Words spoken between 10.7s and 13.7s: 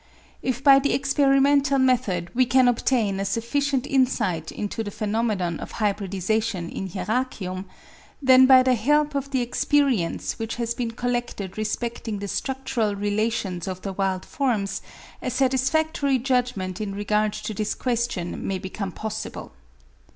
been collected respecting the structural relations